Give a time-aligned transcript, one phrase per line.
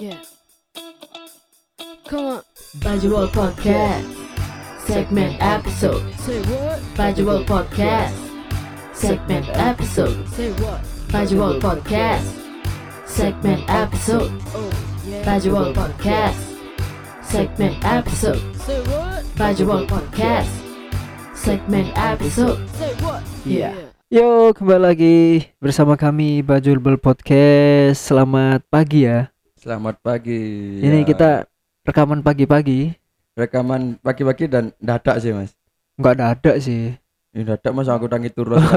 [0.00, 0.16] Yeah.
[2.08, 2.42] Come on.
[2.80, 4.08] Bajul Podcast.
[4.88, 6.00] Segment episode.
[6.24, 6.80] Say what?
[6.96, 8.16] Bajul Podcast.
[8.96, 10.16] Segment episode.
[10.32, 10.80] Say what?
[11.12, 12.24] Bajul Podcast.
[13.04, 14.32] Segment episode.
[14.56, 14.72] Oh,
[15.04, 15.20] yeah.
[15.20, 16.40] Bajul Podcast.
[17.20, 18.40] Segment episode.
[18.64, 19.20] Say what?
[19.36, 20.48] Bajul Podcast.
[21.36, 22.56] Segment episode.
[22.80, 23.20] Say what?
[23.44, 23.76] Yeah.
[24.08, 25.16] Yo, kembali lagi
[25.60, 28.00] bersama kami Bajul Bel Podcast.
[28.00, 29.28] Selamat pagi ya.
[29.60, 30.40] Selamat pagi.
[30.80, 31.30] Ini Ya, kita
[31.84, 32.96] rekaman pagi-pagi.
[33.30, 35.52] rekaman pagi-pagi dan dadak sih mas.
[35.96, 36.92] Enggak ada sih.
[37.32, 38.60] Ini dadak mas aku tangi turun.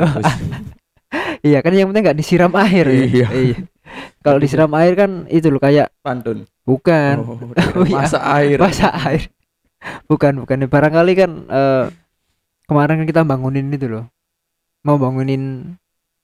[1.44, 2.88] Iya kan yang penting nggak disiram air.
[2.88, 3.28] ya.
[3.30, 3.68] Iya.
[4.24, 6.48] Kalau disiram air kan itu loh kayak Pantun.
[6.64, 7.96] bukan Oh, Oh, iya.
[8.00, 8.56] masa air.
[8.56, 9.28] masa air.
[10.08, 10.64] Bukan, bukan.
[10.66, 11.86] Barangkali kan eh,
[12.64, 14.08] kemarin kan kita bangunin itu loh.
[14.82, 15.76] Mau bangunin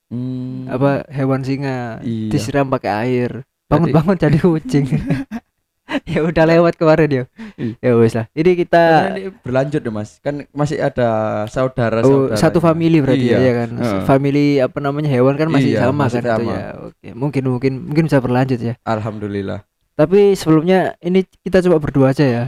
[0.08, 2.32] Hmm, apa hewan singa Iya.
[2.32, 3.44] disiram pakai air.
[3.70, 4.86] Bangun-bangun jadi kucing.
[6.14, 7.24] ya udah lewat kemarin ya.
[7.58, 7.74] Iya.
[7.82, 8.26] Ya wes lah.
[8.38, 8.84] Ini kita
[9.18, 10.10] ini berlanjut ya mas.
[10.22, 12.06] Kan masih ada saudara.
[12.06, 13.38] Oh, satu family berarti iya.
[13.38, 13.70] ya, ya kan.
[13.78, 14.02] Heeh.
[14.06, 16.52] Family apa namanya hewan kan masih Iya, sama masih kan itu sama.
[16.54, 16.66] ya.
[16.90, 18.74] Oke, mungkin mungkin mungkin bisa berlanjut ya.
[18.86, 19.66] Alhamdulillah.
[19.98, 22.44] Tapi sebelumnya ini kita coba berdua aja ya.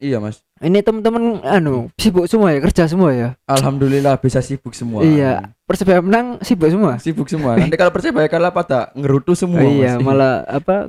[0.00, 0.40] Iya mas.
[0.64, 3.28] Ini teman-teman anu sibuk semua ya, kerja semua ya.
[3.44, 5.04] Alhamdulillah bisa sibuk semua.
[5.04, 5.52] Iya.
[5.68, 6.96] Persebaya menang sibuk semua.
[6.96, 7.60] Sibuk semua.
[7.60, 9.60] Nanti kalau percaya kalah pada ngerutu semua.
[9.60, 10.04] iya, mas.
[10.08, 10.88] malah apa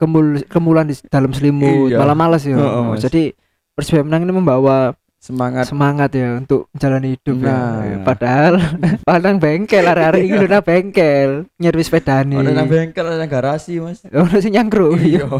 [0.00, 2.00] kemul kemulan di dalam selimut, Iya.
[2.00, 2.56] malah malas ya.
[2.56, 3.04] Oh, Mas.
[3.04, 3.36] jadi
[3.76, 5.70] Persebaya menang ini membawa semangat.
[5.70, 7.54] semangat ya untuk menjalani hidup ya.
[7.54, 8.02] Nah.
[8.02, 8.54] Padahal
[9.06, 11.86] padang bengkel hari-hari ini udah bengkel, nyervis.
[11.86, 14.02] Oh, nang bengkel ada garasi mas.
[14.08, 14.98] Ono sing nyangkru.
[14.98, 15.30] Iya.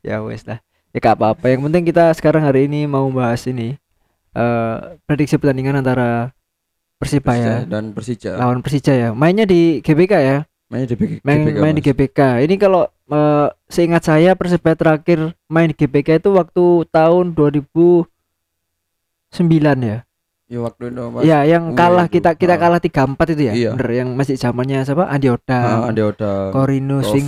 [0.00, 0.64] ya wes lah.
[0.94, 1.44] Ya gak apa-apa.
[1.44, 3.74] Yang penting kita sekarang hari ini mau bahas ini
[4.30, 6.30] eh prediksi pertandingan antara
[6.96, 8.34] Persibaya dan Persija.
[8.34, 9.08] lawan Persija ya.
[9.12, 10.38] Mainnya di GBK ya.
[10.64, 11.86] Mainnya di GBK, Main main di Mas.
[11.88, 12.20] GBK.
[12.40, 18.06] Ini kalau eh, seingat saya Persibaya terakhir main di GBK itu waktu tahun 2009
[19.82, 19.98] ya.
[20.44, 21.22] Ya waktu itu Mas.
[21.24, 22.14] Ya, yang Iya, kalah itu.
[22.14, 22.60] kita kita Ah.
[22.60, 23.52] kalah 3-4 itu ya.
[23.52, 23.70] Iya.
[23.74, 25.04] Bener yang masih zamannya siapa?
[25.06, 25.58] Andi Oda.
[25.58, 26.50] Ah, Andi Oda.
[26.50, 27.26] Corinus, Taufik.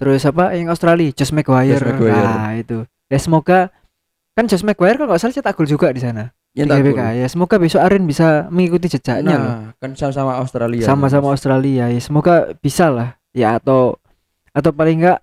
[0.00, 1.76] Terus apa yang Australia, Josh Maguire.
[1.76, 2.16] Josh Maguire.
[2.16, 2.78] Nah, itu.
[3.12, 3.68] Ya semoga
[4.32, 6.32] kan Josh Maguire kalau nggak salah cetak gol juga di sana.
[6.56, 7.20] Ya, di GBK.
[7.20, 9.52] Ya semoga besok Arin bisa mengikuti jejaknya loh.
[9.54, 10.82] Nah, kan sama-sama Australia.
[10.82, 11.32] Sama-sama Mas.
[11.38, 11.84] Australia.
[11.92, 13.20] Ya semoga bisa lah.
[13.30, 14.00] Ya atau
[14.50, 15.20] atau paling enggak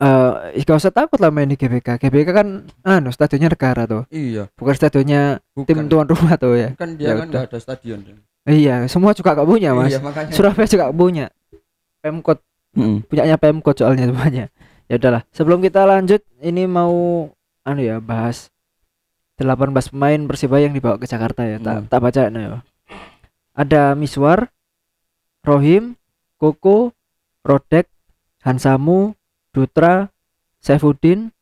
[0.00, 1.98] eh gak usah takut lah main di GBK.
[2.00, 2.48] GBK kan
[2.82, 5.66] anu stadionnya negara tuh, Iya, bukan stadionnya bukan.
[5.70, 6.68] tim tuan rumah tuh ya.
[6.76, 7.40] Kan Ya dia kan udah.
[7.44, 8.00] nggak ada stadion.
[8.44, 9.96] Iya, semua juga gak punya, Mas.
[9.96, 10.32] Iya, makanya.
[10.36, 11.26] Surabaya juga gak punya.
[12.04, 13.06] Pemkot Mm-mm.
[13.06, 14.46] punyanya Pemkot soalnya semuanya.
[14.84, 16.92] Ya udahlah, sebelum kita lanjut ini mau
[17.64, 18.52] anu ya bahas
[19.40, 21.56] 18 pemain Persibaya yang dibawa ke Jakarta ya.
[21.56, 21.88] Tak Hmm.
[21.88, 22.50] tak baca nah ya.
[23.56, 24.52] Ada Miswar,
[25.40, 25.96] Rohim,
[26.36, 26.92] Koko,
[27.40, 27.88] Rodek,
[28.44, 29.16] Hansamu,
[29.56, 30.12] Dutra,
[30.60, 31.32] Saifuddin,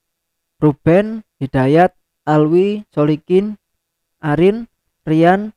[0.63, 3.59] Ruben, Hidayat, Alwi, Solikin,
[4.23, 4.71] Arin,
[5.03, 5.51] Rian,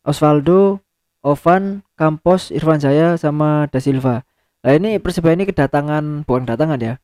[0.00, 0.80] Osvaldo,
[1.20, 4.24] Ovan, Campos, Irfan Jaya sama Da Silva.
[4.60, 6.94] Nah ini Persebaya ini kedatangan bukan kedatangan ya.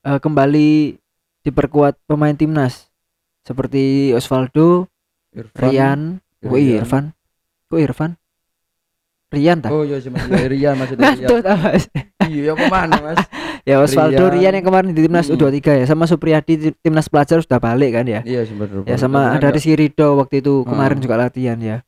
[0.00, 0.96] eh, kembali
[1.40, 2.88] diperkuat pemain timnas
[3.40, 4.88] seperti Osvaldo,
[5.30, 5.60] Irfan.
[5.62, 6.00] Rian,
[6.42, 6.80] oh iya.
[6.80, 7.12] Irfan,
[7.66, 8.10] kok Irfan?
[9.30, 9.70] Rian tak?
[9.70, 11.28] Oh iya, cuma iya, Rian maksudnya Rian.
[11.38, 11.84] Tak, Mas?
[12.22, 13.18] Iya, apa mana, Mas?
[13.68, 14.34] ya Osvaldo Rian.
[14.34, 14.52] Rian.
[14.54, 15.36] yang kemarin di timnas Mm.
[15.36, 18.20] U23 ya sama Supriyadi di timnas pelajar sudah balik kan ya.
[18.22, 18.84] Iya, sebenarnya.
[18.84, 21.04] Ya sama ada Rizky Ridho waktu itu kemarin Hmm.
[21.04, 21.84] juga latihan ya.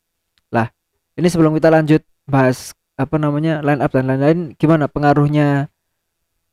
[0.48, 0.68] Lah,
[1.14, 2.70] ini sebelum kita lanjut bahas
[3.02, 5.66] apa namanya line up dan lain-lain gimana pengaruhnya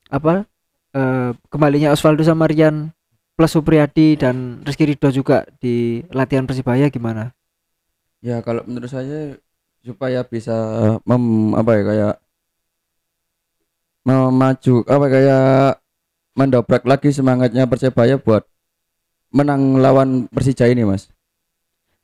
[0.09, 0.49] apa
[0.97, 2.89] eh, kembalinya Osvaldo sama Rian
[3.37, 7.31] plus Supriyadi dan Rizky Ridho juga di latihan Persibaya gimana?
[8.19, 9.39] Ya, kalau menurut saya
[9.79, 10.51] supaya bisa
[11.07, 12.15] mem, apa ya kayak
[14.03, 15.71] memaju apa kayak
[16.35, 18.43] mendobrak lagi semangatnya Persebaya buat
[19.31, 21.07] menang lawan Persija ini, Mas.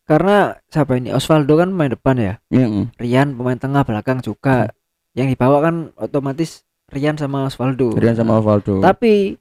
[0.05, 2.33] Karena siapa ini Osvaldo kan pemain depan ya.
[2.53, 2.93] Mm-mm.
[3.01, 4.69] Rian pemain tengah belakang juga.
[5.17, 6.61] Yang dibawa kan otomatis
[6.93, 7.97] Rian sama Osvaldo.
[7.97, 8.85] Rian sama Osvaldo.
[8.85, 9.33] Tapi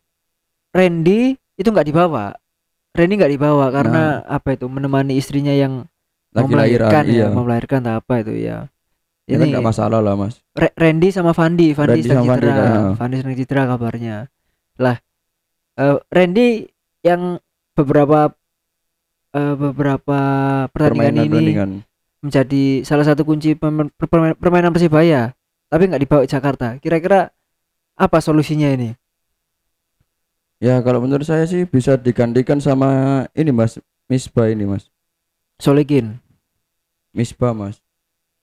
[0.73, 2.33] Randy itu nggak dibawa.
[2.97, 4.39] Randy nggak dibawa karena Nah.
[4.41, 5.85] apa itu menemani istrinya yang
[6.35, 7.27] lagi mau melahirkan lahiran, ya, iya.
[7.31, 8.59] mau melahirkan atau apa itu ya.
[9.25, 10.43] Ya kan nggak masalah lah, Mas.
[10.53, 12.93] Re- Randy sama Fandi, Fandi Randy sedang sama Fandi, cedera, nah.
[12.99, 14.17] Fandi sedang cedera kabarnya.
[14.83, 14.97] Lah,
[15.79, 16.49] eh, Randy
[17.07, 17.39] yang
[17.73, 18.35] beberapa
[19.35, 20.19] eh, beberapa
[20.69, 21.71] pertandingan ini pertandingan.
[22.21, 25.35] menjadi salah satu kunci perma- permainan, permainan Persibaya,
[25.67, 26.79] tapi nggak dibawa ke Jakarta.
[26.79, 27.29] Kira-kira
[27.95, 28.95] apa solusinya ini?
[30.59, 32.89] Ya kalau menurut saya sih bisa digantikan sama
[33.33, 33.77] ini Mas,
[34.07, 34.89] Misbah ini Mas.
[35.57, 36.17] Solikin.
[37.13, 37.79] Misbah Mas.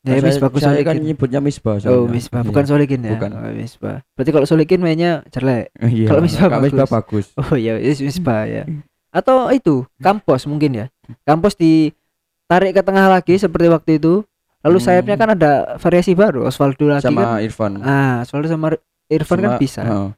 [0.02, 1.78] Ya, Saya- Misbah Gus saya kan nyebutnya Misbah.
[1.86, 2.06] Oh.
[2.06, 2.48] Misbah Iya.
[2.48, 3.14] bukan Solikin ya.
[3.14, 3.30] Bukan.
[3.32, 4.02] Oh, Misbah.
[4.12, 5.70] Berarti kalau Solikin mainnya jelek.
[5.80, 6.08] Iya.
[6.10, 7.26] Kalau Misbah Kak Misbah bagus.
[7.36, 8.64] Oh iya, is- Misbah ya.
[9.12, 10.86] Atau itu, Kampos mungkin ya.
[11.22, 14.24] Kampos ditarik ke tengah lagi seperti waktu itu.
[14.62, 14.86] Lalu Hmm.
[14.86, 17.12] sayapnya kan ada variasi baru, Osvaldo lagi kan.
[17.12, 17.82] Sama Irfan.
[17.82, 18.78] Ah, Osvaldo sama
[19.08, 19.82] Irfan kan Cuma- bisa.
[19.82, 20.10] heeh.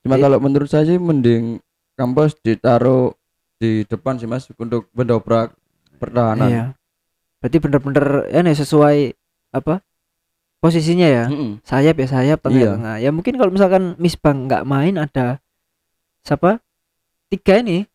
[0.00, 1.58] Cuma I- kalau menurut saya sih mending
[1.92, 3.16] Kampos ditaruh
[3.56, 5.56] di depan sih Mas untuk mendobrak
[5.96, 6.46] pertahanan.
[6.46, 6.64] Iya.
[7.40, 9.16] Berarti bener-bener ya nih sesuai
[9.50, 9.80] apa?
[10.56, 11.24] Posisinya ya.
[11.26, 11.64] Mm-mm.
[11.64, 12.72] Sayap ya sayap, tengah ya Iya.
[12.74, 12.96] tengah.
[13.00, 15.40] Ya mungkin kalau misalkan Misbang nggak main ada
[16.20, 16.60] siapa?
[17.26, 17.88] Tiga ini,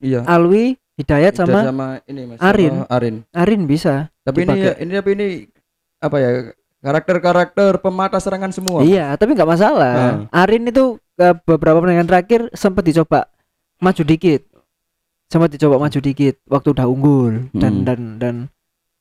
[0.00, 0.24] Iya.
[0.24, 2.38] Alwi, Hidayat Dan sama ini Mas.
[2.38, 2.72] Arin.
[2.74, 3.14] sama Arin.
[3.30, 4.12] Arin bisa.
[4.20, 4.72] Tapi ini Dipakai.
[4.78, 5.26] ini tapi ini
[5.96, 6.30] apa ya?
[6.80, 8.80] Karakter-karakter pemata serangan semua.
[8.80, 10.24] Iya, tapi nggak masalah.
[10.30, 13.28] Arin itu ke beberapa pertandingan terakhir sempat dicoba
[13.78, 14.48] maju dikit.
[15.26, 17.84] Sempat dicoba maju dikit waktu udah unggul dan Hmm.
[17.84, 18.34] dan dan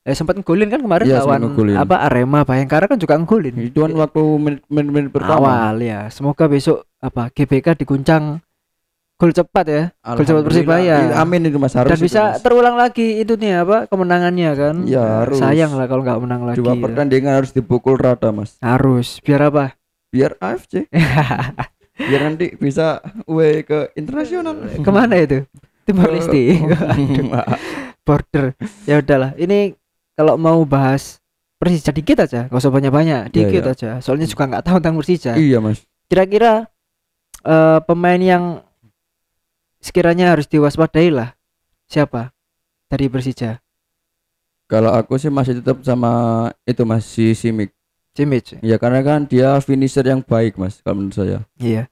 [0.02, 1.42] eh sempat ngegolin kan kemarin sempat lawan
[1.76, 3.56] apa Arema Bayangkara kan juga ngegolin.
[3.58, 5.48] Itu kan waktu menit- menit-menit pertama.
[5.68, 6.08] awal ya.
[6.08, 8.44] Semoga besok apa GBK diguncang
[9.20, 9.84] gol cepat ya
[10.16, 10.44] Gol cepat.
[10.48, 10.96] Persibaya.
[11.12, 12.40] Iya, Amin itu Mas harus dan itu, bisa Mas.
[12.40, 14.76] terulang lagi itu nih apa kemenangannya kan.
[14.88, 15.44] Ya, harus.
[15.44, 16.58] Sayang lah kalau nggak menang lagi.
[16.64, 16.80] Dua ya.
[16.80, 18.56] pertandingan harus dipukul rata Mas.
[18.64, 19.76] Harus biar apa?
[20.10, 20.88] Biar AFC.
[22.00, 24.56] Biar nanti bisa away ke internasional.
[24.80, 25.44] Ke mana itu?
[25.84, 26.64] Timor Leste.
[26.64, 27.36] Aduh.
[28.10, 28.58] border
[28.90, 29.78] ya udahlah ini
[30.18, 31.22] kalau mau bahas
[31.62, 33.74] Persija dikit aja gak usah banyak-banyak dikit iya.
[33.76, 35.86] aja soalnya juga nggak tahu tentang Persija iya Mas.
[36.10, 36.66] kira-kira
[37.46, 38.66] eh, pemain yang
[39.80, 41.36] sekiranya harus diwaspadai lah
[41.88, 42.32] siapa
[42.92, 43.60] dari Persija
[44.70, 47.74] Kalau aku sih masih tetap sama itu Mas si Simic.
[48.14, 51.40] Simic Ya karena kan dia finisher yang baik Mas kalau menurut saya.
[51.58, 51.90] iya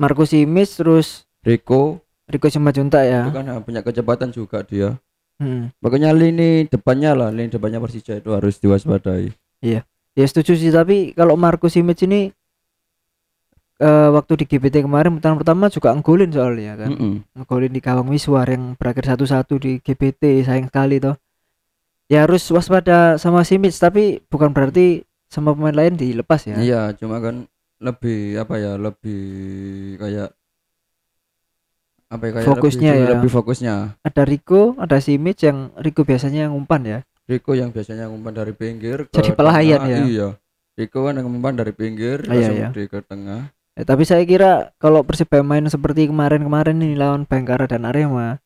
[0.00, 5.00] Marco Simic terus Rico Rico Simanjuntak itu ya kan ah, punya kecepatan juga dia.
[5.40, 5.70] Hmm.
[5.80, 9.32] Makanya lini depannya lah, lini depannya Persija itu harus diwaspadai.
[9.64, 9.80] ya
[10.26, 12.34] setuju sih tapi kalau Marco Simic ini
[13.78, 17.14] eh, waktu di GBT kemarin pertandingan pertama juga nggolin soalnya kan Mm-mm.
[17.34, 21.14] ngegolin di gawang Wiswar yang berakhir satu-satu di GBT sayang sekali toh
[22.06, 27.20] ya harus waspada sama Simic tapi bukan berarti sama pemain lain dilepas ya Iya, cuma
[27.20, 27.44] kan
[27.78, 29.22] lebih apa ya, lebih
[29.96, 30.34] kayak
[32.08, 33.08] apa ya, kayak Fokusnya lebih, ya.
[33.12, 33.74] lebih fokusnya.
[34.00, 36.98] ada Rico ada Simic yang Rico biasanya yang umpan ya
[37.28, 40.00] Rico yang biasanya ngumpan dari pinggir ke Jadi pelayan tengah, ya?
[40.08, 40.28] Iya.
[40.74, 42.68] Rico kan yang ngumpan dari pinggir Ah, iya, langsung iya.
[42.72, 43.42] di ke tengah.
[43.78, 48.42] Ya, tapi saya kira kalau Persibaya main seperti kemarin-kemarin ini lawan Bayangkara dan Arema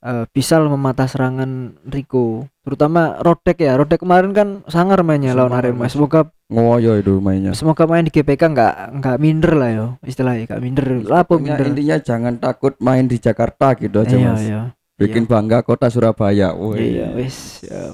[0.00, 2.48] eh, bisa mematah serangan Rico.
[2.64, 3.76] Terutama Rodek ya.
[3.76, 5.84] Rodek kemarin kan sangar mainnya lawan Sangar, Arema.
[5.92, 7.52] Semoga Ngoyo itu mainnya.
[7.52, 10.86] semoga main di GPK nggak nggak minder lah yo istilahnya nggak minder.
[11.04, 11.66] Lapo minder?
[11.66, 14.40] intinya jangan takut main di Jakarta gitu aja iya Mas.
[14.40, 14.60] iya.
[14.96, 16.54] Bikin bangga kota Surabaya.
[16.56, 16.96] Woi.
[16.96, 17.92] iya wis ya,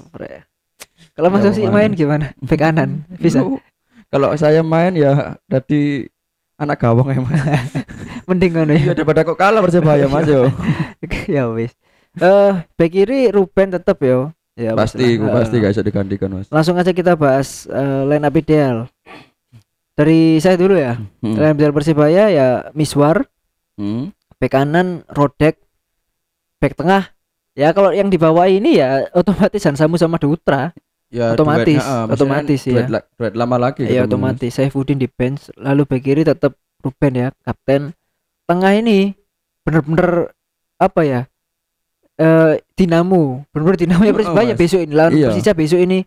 [1.13, 1.73] kalau Mas Ya, Yosi Mas.
[1.75, 2.37] main gimana?
[2.39, 3.41] Back kanan bisa?
[4.13, 6.07] Kalau saya main ya jadi
[6.63, 7.43] anak gawang ya Mas.
[8.25, 10.47] mending kan Iya ya daripada kok kalah Persebaya Mas yo.
[11.29, 11.75] ya wis
[12.15, 16.47] eh back kiri Ruben tetap yo ya pasti, gua pasti Eh, gak bisa digantikan Mas.
[16.49, 18.87] langsung aja kita bahas eh, line up ideal
[19.93, 21.35] dari saya dulu ya Hmm.
[21.35, 23.27] line up ideal Persibaya ya Miswar
[23.75, 24.13] Hmm.
[24.37, 25.57] back kanan Rodek
[26.59, 27.09] back tengah
[27.53, 30.77] ya kalau yang di bawah ini ya otomatis Hansamu sama Dutra
[31.13, 32.87] Ya, Otomatis, ah, maksudnya otomatis, duet, ya.
[32.91, 37.29] la- duet lama lagi ya otomatis Saifuddin di bench lalu back kiri tetap Ruben ya
[37.39, 37.93] kapten
[38.43, 39.13] tengah ini
[39.63, 40.33] bener-bener
[40.77, 41.21] apa ya
[42.15, 44.59] eh dinamo bener-bener dinamonya Oh, Persibaya Mas.
[44.59, 45.29] besok ini lawan Iya.
[45.29, 45.99] Persija besok ini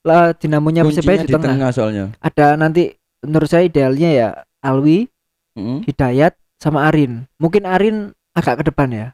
[0.00, 1.70] lah dinamonya Persibaya Kuncinya di tengah.
[1.70, 2.04] soalnya.
[2.18, 2.82] ada nanti
[3.20, 4.28] menurut saya idealnya ya
[4.60, 5.10] Alwi
[5.52, 5.82] Hmm.
[5.82, 7.96] Hidayat sama Arin mungkin Arin
[8.32, 9.06] agak ke depan ya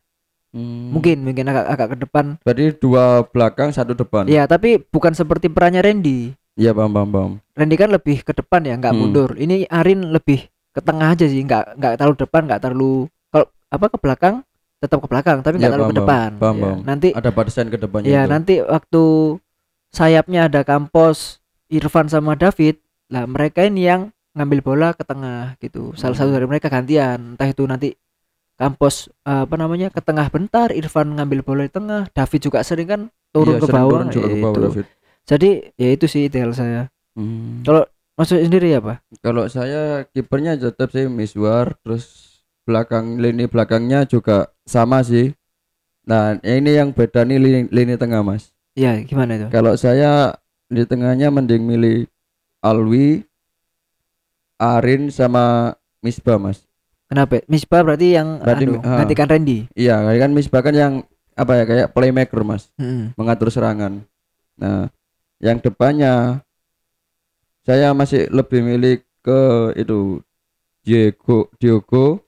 [0.59, 0.91] Hmm.
[0.91, 4.27] mungkin mungkin agak agak ke depan Berarti dua belakang satu depan.
[4.27, 7.33] ya tapi bukan seperti perannya Randy Iya paham paham paham.
[7.55, 9.01] Randy kan lebih ke depan ya nggak Hmm.
[9.01, 12.95] mundur ini Arin lebih ke tengah aja sih nggak nggak terlalu depan nggak terlalu
[13.29, 14.35] kalau apa ke belakang
[14.77, 16.79] tetap ke belakang tapi nggak Iya, terlalu ke depan paham, Ya, paham.
[16.83, 18.31] nanti Ada batasan ke depannya ya itu.
[18.31, 19.03] nanti waktu
[19.91, 21.39] sayapnya ada Kampos
[21.69, 26.37] Irfan sama David lah mereka ini yang ngambil bola ke tengah gitu salah satu Hmm.
[26.37, 27.95] dari mereka gantian entah itu nanti
[28.59, 32.89] Kampos eh, apa namanya ke tengah bentar Irfan ngambil bola di tengah David juga sering
[32.91, 33.01] kan
[33.31, 34.63] turun Iya, ke bawah turun juga ke bawah, itu.
[34.67, 34.87] David.
[35.29, 37.67] jadi ya itu sih ideal saya Hmm.
[38.15, 44.53] maksud sendiri ya pak Kalau saya kipernya tetap sih Miswar terus belakang lini belakangnya juga
[44.69, 45.33] sama sih.
[46.05, 48.53] Nah, ini yang beda nih lini, lini tengah, Mas.
[48.77, 50.37] Iya gimana itu Kalau saya
[50.69, 52.05] di tengahnya mending milih
[52.61, 53.25] Alwi,
[54.61, 55.73] Arin sama
[56.05, 56.68] Misbah, Mas.
[57.09, 59.03] Kenapa Misbah berarti yang Berarti, anu, ah.
[59.03, 60.93] gantikan Randy Iya, kan Misbah kan yang
[61.39, 63.15] apa ya kayak playmaker, Mas, Mm-mm.
[63.15, 64.03] mengatur serangan.
[64.59, 64.91] Nah,
[65.39, 66.43] yang depannya
[67.63, 69.41] saya masih lebih milih ke
[69.77, 70.19] itu
[70.83, 72.25] Diego Diogo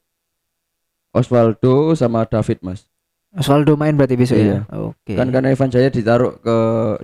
[1.10, 2.87] Osvaldo sama David mas
[3.32, 4.62] Osvaldo main berarti besok Iya.
[4.68, 4.78] ya.
[4.78, 5.14] Oke.
[5.16, 6.56] kan karena Ivan Jaya ditaruh ke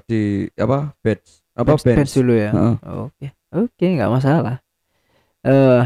[0.04, 0.23] di
[0.59, 2.50] apa bench apa bench, bench, bench dulu ya.
[3.09, 3.33] Oke.
[3.56, 4.61] Oke, nggak masalah.
[5.40, 5.83] Eh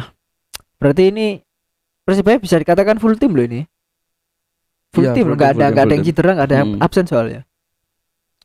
[0.82, 1.38] berarti ini
[2.02, 3.62] Persibaya bisa dikatakan full tim loh ini.
[4.90, 6.56] Full Iya, tim full loh, nggak tim, ada full nggak ada yang cedera, nggak ada
[6.56, 6.82] yang Hmm.
[6.82, 7.40] absen soalnya.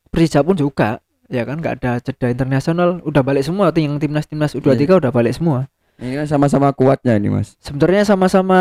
[0.08, 0.90] Persija pun juga,
[1.28, 4.62] ya kan nggak ada jeda internasional, udah balik semua tim yang timnas timnas Iya.
[4.62, 5.68] U23 udah balik semua.
[5.96, 8.60] ini kan sama-sama kuatnya ini mas Sebenarnya sama-sama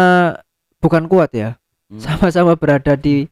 [0.78, 1.98] bukan kuat ya, Hmm.
[1.98, 3.26] sama-sama berada di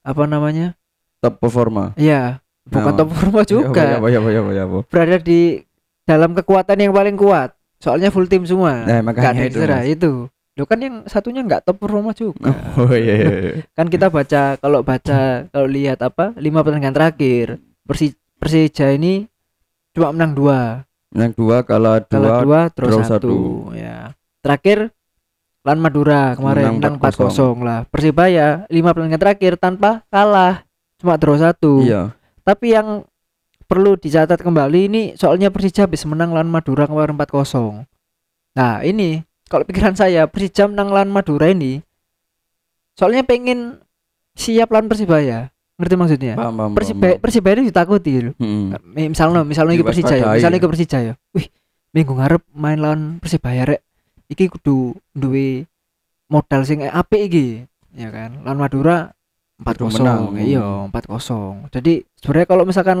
[0.00, 0.78] apa namanya?
[1.18, 3.82] top performa Iya, bukan Nah, top forma juga.
[3.84, 5.58] ya, ya, ya, ya, berada di
[6.02, 7.50] dalam kekuatan yang paling kuat.
[7.78, 8.86] Soalnya full tim semua.
[8.86, 9.90] Nah, makanya ada itu, cedera, Mas.
[9.90, 10.12] itu.
[10.52, 12.52] Lo kan yang satunya nggak top performa juga.
[12.80, 13.52] oh iya, iya, iya.
[13.72, 17.56] kan kita baca kalau baca kalau lihat apa lima pertandingan terakhir
[17.88, 19.24] Persi, Persija ini
[19.96, 20.60] cuma menang dua,
[21.12, 23.08] yang dua kalah kalah dua dua terus satu.
[23.08, 23.36] satu.
[23.76, 24.16] Ya.
[24.42, 24.92] Terakhir
[25.62, 27.80] Lan Madura kemarin menang Menang 4-0 lah.
[27.86, 30.66] Persibaya lima pertandingan terakhir tanpa kalah
[30.98, 31.86] cuma draw satu.
[31.86, 32.10] iya
[32.42, 33.06] Tapi yang
[33.70, 37.86] perlu dicatat kembali ini soalnya Persija habis menang lawan Madura kemarin 4-0.
[38.58, 41.84] Nah, ini kalau pikiran saya Persija menang lawan Madura ini
[42.92, 43.84] soalnya pengen
[44.32, 45.52] siap lawan Persibaya.
[45.76, 46.34] Ngerti maksudnya?
[46.34, 48.30] paham paham Persibaya Persibaya ini ditakuti gitu.
[48.36, 48.72] Hmm.
[48.86, 51.14] Mi- Misalnya misalnya ke Persija ya, misalnya ke Persija ya.
[51.32, 51.46] Wih,
[51.92, 53.80] minggu ngarep main lawan Persibaya rek.
[54.26, 55.68] Iki kudu duwe
[56.26, 57.46] modal sing apik iki.
[57.92, 58.40] Ya kan?
[58.40, 59.12] Lawan Madura
[59.60, 59.92] 4-0.
[59.92, 60.20] menang.
[60.34, 61.68] Iya, 4-0.
[61.70, 62.98] Jadi sebenarnya kalau misalkan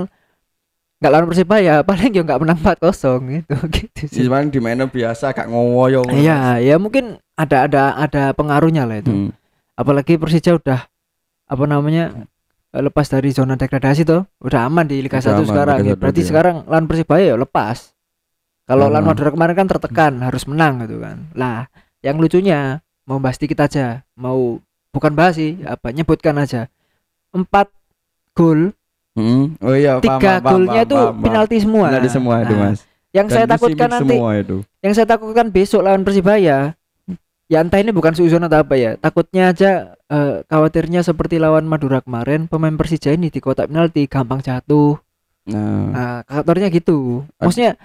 [1.02, 2.78] nggak lawan Persibaya paling ya nggak menang 4-0
[3.26, 4.22] gitu gitu sih.
[4.22, 9.10] Cuman di mainnya biasa gak ngoyo Iya, ya mungkin ada ada ada pengaruhnya lah itu.
[9.10, 9.30] Hmm.
[9.74, 10.86] Apalagi Persija udah
[11.44, 12.28] apa namanya
[12.70, 15.76] eh, lepas dari zona degradasi tuh, udah aman di Liga 1 Udah aman, sekarang.
[15.82, 15.96] Liga ya.
[15.96, 16.28] 1 Berarti dia.
[16.30, 17.90] sekarang lawan Persibaya ya lepas.
[18.62, 19.10] Kalau lawan Hmm.
[19.10, 21.26] Madura kemarin kan tertekan, harus menang gitu kan.
[21.34, 21.66] Lah,
[21.98, 26.70] yang lucunya mau bahas dikit aja, mau bukan bahas sih, apa nyebutkan aja.
[27.34, 27.68] Empat
[28.32, 28.70] gol,
[29.12, 29.54] Hmm.
[29.60, 31.86] Oh iya, tiga paham, golnya paham, itu paham, penalti semua.
[31.92, 32.80] Penalti semua itu, Nah, Mas.
[33.12, 34.56] Yang Dan saya takutkan nanti semua itu.
[34.80, 36.72] yang saya takutkan besok lawan Persibaya
[37.44, 42.00] ya entah ini bukan suzon atau apa ya takutnya aja eh, khawatirnya seperti lawan Madura
[42.00, 44.96] kemarin pemain Persija ini di kotak penalti gampang jatuh
[45.42, 47.76] Nah, nah khawatirnya gitu maksudnya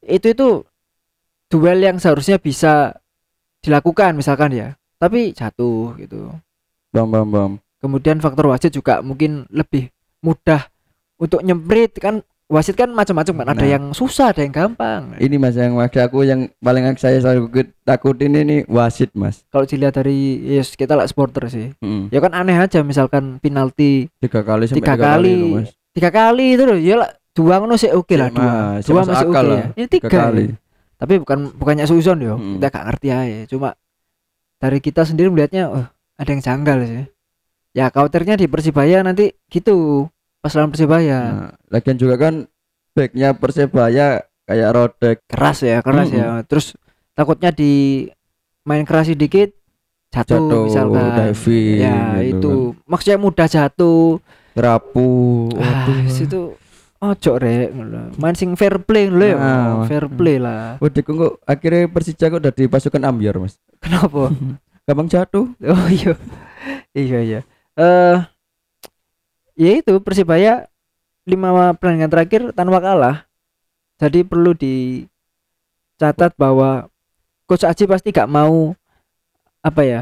[0.00, 0.48] itu itu
[1.52, 2.96] duel yang seharusnya bisa
[3.60, 6.32] dilakukan misalkan ya tapi jatuh gitu
[6.94, 7.50] bam bam bam.
[7.84, 10.70] kemudian faktor wasit juga mungkin lebih mudah
[11.16, 13.70] untuk nyemprit kan wasit kan macam-macam kan ada Nah.
[13.70, 17.48] yang susah ada yang gampang Ini Mas yang waktu aku yang paling saya selalu
[17.80, 19.40] takutin ini wasit, Mas.
[19.48, 20.14] kalau dilihat dari
[20.50, 22.06] yes, kita lah supporter sih Hmm.
[22.08, 25.68] ya kan aneh aja misalkan penalti Tiga kali tiga tiga kali, kali itu, Mas.
[25.90, 28.94] tiga kali itu loh ya lah dua ngono sih oke lah Ya, dua Mas, dua
[29.00, 30.44] masuk masih oke ya ini Tiga tiga kali.
[30.44, 30.54] ya.
[30.94, 32.52] tapi bukan bukannya suzon yo Mm.
[32.54, 33.68] kita gak ngerti aja cuma
[34.56, 37.02] dari kita sendiri melihatnya oh ada yang janggal sih
[37.72, 40.06] ya khawatirnya di persibaya nanti gitu
[40.38, 42.44] pas lawan persibaya Nah, lagian juga kan
[42.92, 45.16] backnya Persebaya kayak Rodek.
[45.24, 46.20] keras ya keras Mm-mm.
[46.20, 46.76] ya terus
[47.12, 48.04] takutnya di
[48.62, 49.48] main keras sedikit
[50.12, 52.52] jatuh, Jatuh, misalkan diving ya gitu itu
[52.84, 54.20] maksudnya mudah jatuh
[54.52, 55.48] Rapuh.
[55.56, 56.52] Ah, situ
[57.00, 58.12] ojo rek ngono.
[58.20, 59.36] Main sing fair play lho ya.
[59.40, 60.76] Nah, fair play lah.
[60.76, 63.56] Waduh, kok akhirnya Persija kok udah di pasukan ambiar, Mas.
[63.80, 64.28] Kenapa?
[64.84, 65.48] Gampang jatuh.
[65.56, 66.12] oh iya.
[66.92, 67.40] iya iya.
[67.76, 68.18] Eh
[69.56, 70.68] ya itu Persibaya
[71.24, 73.16] lima pertandingan terakhir tanpa kalah.
[74.02, 76.90] Jadi perlu dicatat bahwa
[77.46, 78.74] Coach Aji pasti gak mau
[79.62, 80.00] apa ya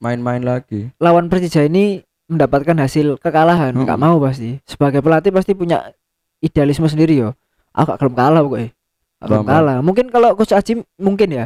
[0.00, 0.88] Main-main lagi.
[0.96, 2.00] lawan Persija ini
[2.30, 3.74] mendapatkan hasil kekalahan.
[3.74, 3.84] Mm-mm.
[3.84, 4.62] nggak mau pasti.
[4.64, 5.90] Sebagai pelatih pasti punya
[6.38, 7.34] idealisme sendiri yo.
[7.74, 8.70] Aku gak gelem kalah pokoknya.
[9.18, 9.78] Gak Paham, kalah.
[9.82, 11.44] Mungkin kalau coach Aji mungkin ya.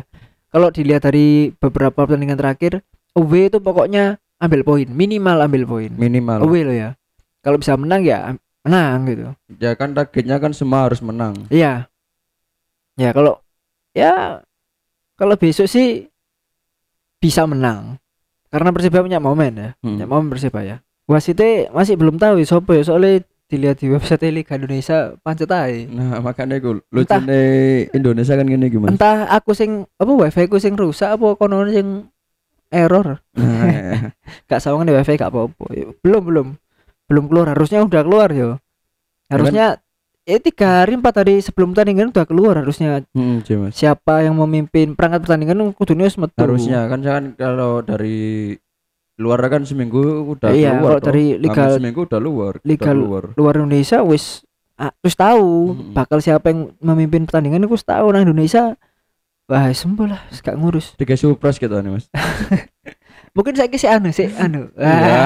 [0.53, 2.85] Kalau dilihat dari beberapa pertandingan terakhir
[3.17, 6.43] away itu pokoknya ambil poin minimal ambil poin Minimal.
[6.43, 6.99] away lo ya
[7.39, 9.23] kalau bisa menang ya menang gitu
[9.57, 11.47] Ya kan targetnya kan semua harus menang.
[11.49, 11.87] iya
[12.95, 13.39] ya kalau
[13.91, 14.43] ya
[15.15, 16.11] kalau besok sih
[17.17, 17.97] bisa menang
[18.49, 19.97] karena Persibaya punya momen ya Hmm.
[19.97, 20.83] Ya mau Persibaya.
[21.03, 25.85] Wasitnya masih belum tahu ya sopo ya soalnya dilihat di website Liga Indonesia pancet aja.
[25.87, 27.21] Nah, makanya gue Entah.
[27.21, 27.41] lucunya
[27.91, 28.89] Indonesia kan gini gimana?
[28.89, 32.07] Entah aku sing apa wifi ku sing rusak apa kono sing
[32.73, 33.21] error.
[33.33, 34.11] Nah,
[34.49, 35.64] Gak sawang di wifi gak apa-apa.
[36.00, 36.47] Belum belum
[37.07, 38.57] belum keluar harusnya udah keluar yo.
[39.29, 39.76] Harusnya
[40.23, 45.26] eh tiga hari empat hari sebelum pertandingan udah keluar harusnya hmm, siapa yang memimpin perangkat
[45.26, 46.38] pertandingan kudunya wis metu.
[46.38, 48.55] Harusnya kan kan kalau dari
[49.19, 50.88] luar kan seminggu udah Iya, keluar.
[50.88, 51.07] kalau toh.
[51.09, 52.52] dari Liga seminggu udah luar.
[52.57, 53.25] udah Liga luar.
[53.35, 54.41] luar Indonesia wis
[54.75, 55.93] ah, terus tahu Mm-mm.
[55.93, 58.79] bakal siapa yang memimpin pertandingan aku tahu nang Indonesia
[59.53, 62.09] wah sembuh lah gak ngurus Tiga supras gitu nih mas.
[63.37, 65.25] mungkin saya si anu si anu Iya.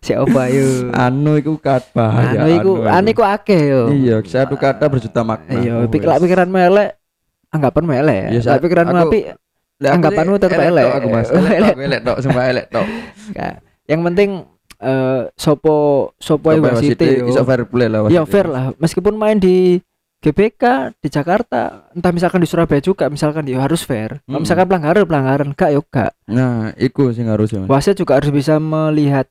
[0.00, 2.40] si apa yuk anu iku kat bahaya.
[2.40, 5.52] anu iku anu iku akeh yo Iya, satu kata berjuta makna.
[5.54, 6.96] iya Oh, pikir pikiran melek
[7.48, 9.20] anggapan melek Iya, lah saat- pikiran api
[9.76, 10.84] anggapanmu sih tetep elek.
[10.88, 11.28] Aku mas.
[11.28, 12.00] Elek elek.
[12.00, 12.86] tok, aku elek tok,
[13.84, 14.30] yang penting
[14.76, 15.76] eh sopo
[16.16, 18.08] sopo wasit wasit yo iso fair play lah.
[18.08, 18.28] ya wasit.
[18.28, 19.80] fair lah meskipun main di
[20.18, 20.62] GBK
[20.96, 24.42] di Jakarta entah misalkan di Surabaya juga misalkan ya harus fair Kalau Mm.
[24.42, 27.68] misalkan pelanggaran pelanggaran gak yo gak Nah, iku sing harusnya mas.
[27.70, 29.28] wasit juga harus bisa melihat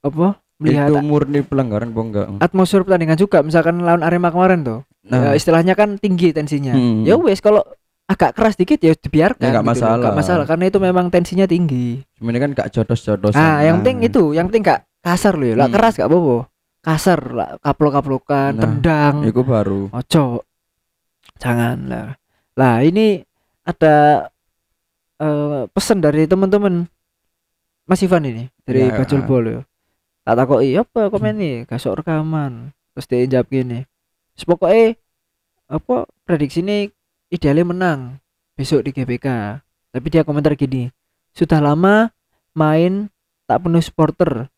[0.00, 2.26] apa melihat Itu murni pelanggaran apa enggak?
[2.40, 7.02] atmosfer pertandingan juga misalkan lawan Arema kemarin tuh Nah, ya, istilahnya kan tinggi tensinya Hmm.
[7.02, 7.64] ya wes kalau
[8.04, 9.96] agak keras dikit ya dibiarkan Ya, nggak gitu masalah.
[9.98, 13.38] Nggak masalah karena itu memang tensinya tinggi sebenarnya kan gak jodos-jodosan.
[13.38, 15.70] ah yang penting itu yang penting gak kasar loh ya Hmm.
[15.70, 16.49] keras gak apa-apa
[16.80, 19.92] kasar lah kaplok-kaplokan Nah, tendang Iku baru.
[19.92, 20.44] ojo.
[21.36, 22.08] Jangan lah.
[22.56, 23.20] Lah ini
[23.64, 24.28] ada
[25.20, 26.88] eh pesan dari teman-teman.
[27.84, 29.26] Mas Ivan ini dari Ya, Bajul ah.
[29.26, 29.60] Bol ya.
[30.22, 32.70] Tak takut iya apa komen nih kasok rekaman.
[32.94, 33.86] Terus dia jawab gini
[34.34, 34.98] Terus pokoknya
[35.70, 35.96] apa
[36.26, 36.90] prediksi ini
[37.30, 38.00] idealnya menang
[38.58, 39.26] besok di GBK
[39.90, 40.90] tapi dia komentar gini
[41.30, 42.10] sudah lama
[42.52, 43.06] main
[43.46, 44.50] tak penuh supporter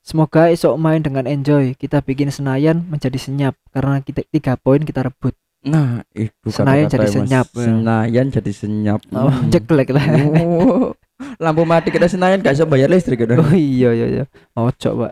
[0.00, 5.04] semoga esok main dengan enjoy kita bikin Senayan menjadi senyap karena kita tiga poin kita
[5.04, 7.14] rebut Nah, itu Senayan kata-kata, jadi Mas.
[7.18, 7.64] senyap, ya.
[7.66, 9.00] Senayan jadi senyap.
[9.10, 9.50] oh Hmm.
[9.50, 10.04] jelek lah
[10.38, 10.94] Oh,
[11.36, 13.34] lampu mati kita Senayan gak bisa bayar listrik gitu.
[13.34, 14.24] oh iya iya iya
[14.54, 15.10] oh coba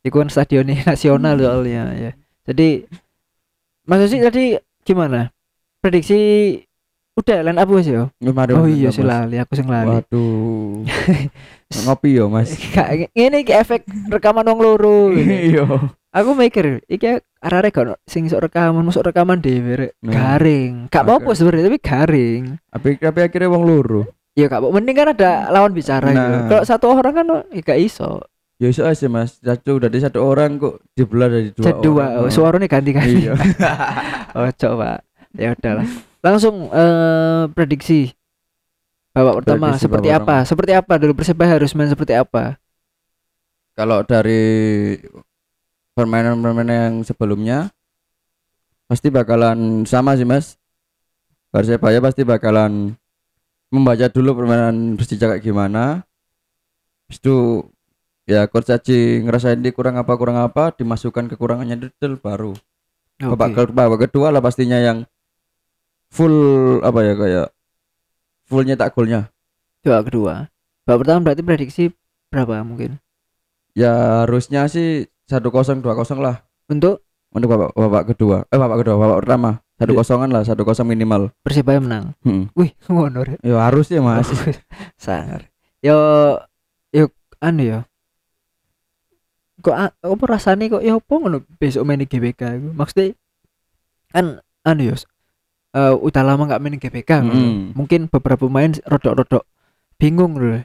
[0.00, 2.10] itu kan stadion nasional soalnya ya
[2.42, 2.88] jadi
[3.84, 5.28] Mas Osi tadi gimana
[5.78, 6.18] prediksi
[7.12, 10.88] udah line up wes ya Mari, oh Mas, iya sih lali aku sing lali Waduh.
[11.72, 12.52] Ngopi yo, Mas.
[13.16, 15.08] Ini iki efek rekaman wong loro.
[15.16, 15.52] ini.
[15.52, 15.64] Iya.
[16.12, 19.96] Aku mikir iki arek kan sing sok rekaman masuk rekaman dhewe.
[20.04, 20.12] Nah.
[20.12, 20.92] garing.
[20.92, 22.42] Gak apa-apa sebenarnya tapi garing.
[22.68, 24.02] Tapi tapi akhirnya wong loro.
[24.36, 26.20] Ya gak apa mending kan ada lawan bicara gitu.
[26.20, 26.48] Nah.
[26.48, 28.20] Kalau satu orang kan ya gak iso.
[28.60, 29.40] Ya iso aja, Mas.
[29.40, 32.28] Satu dari satu orang kok dibelah dari dua dua orang.
[32.28, 33.26] oh, suaranya ganti-ganti.
[33.26, 33.34] Iya.
[34.38, 35.00] oh, coba.
[35.34, 35.88] Ya udahlah.
[36.22, 38.14] Langsung eh, prediksi
[39.12, 40.36] babak pertama Prediksi seperti babak apa?
[40.46, 42.56] Seperti apa dulu Persebaya harus main seperti apa?
[43.74, 44.96] Kalau dari
[45.98, 47.68] permainan-permainan yang sebelumnya
[48.86, 50.56] pasti bakalan sama sih, Mas.
[51.52, 52.96] Persebaya pasti bakalan
[53.68, 56.06] membaca dulu permainan Persija kayak gimana.
[57.08, 57.36] Habis itu
[58.24, 62.56] ya coach Aji ngerasain dia kurang apa kurang apa dimasukkan kekurangannya detail baru.
[63.20, 63.68] Babak, Oke.
[63.68, 65.04] ke- babak kedua lah pastinya yang
[66.12, 66.36] full
[66.84, 67.46] apa ya kayak
[68.44, 69.32] full nyetak golnya.
[69.80, 70.52] Babak kedua.
[70.84, 71.84] Babak pertama berarti prediksi
[72.28, 73.00] berapa mungkin?
[73.72, 75.40] Ya harusnya sih 1-0
[75.80, 75.80] 2-0
[76.20, 77.00] lah Untuk
[77.32, 78.44] untuk babak babak kedua.
[78.52, 79.50] Eh babak kedua, babak pertama.
[79.80, 81.32] Satu kosongan lah, satu kosong minimal.
[81.42, 82.14] Persebaya menang.
[82.22, 82.52] Hmm.
[82.54, 83.40] Wih, ngono rek.
[83.40, 84.28] Ya harus ya mas.
[85.00, 85.48] Sangar.
[85.80, 85.96] Yo
[86.92, 87.08] yo
[87.40, 87.80] anu yo.
[89.64, 92.60] Kok apa rasane kok ya apa ngono besok main di GBK.
[92.76, 93.16] Maksudnya
[94.12, 94.94] kan anu yo.
[95.72, 97.34] Eh udah lama nggak main GBK ngono.
[97.34, 97.60] Mm.
[97.72, 99.44] Mungkin beberapa pemain rodok-rodok
[99.96, 100.60] bingung loh.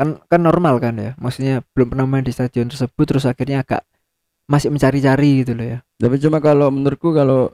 [0.00, 1.12] Kan kan normal kan ya.
[1.20, 3.84] Maksudnya belum pernah main di stadion tersebut terus akhirnya agak
[4.48, 5.78] masih mencari-cari gitu loh ya.
[6.00, 7.52] Tapi cuma kalau menurutku kalau